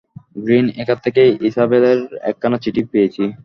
Greenacre 0.37 0.97
থেকে 1.05 1.21
ইসাবেল-এর 1.47 1.99
একখানা 2.29 2.57
চিঠি 2.63 2.81
পেয়েছি। 2.91 3.23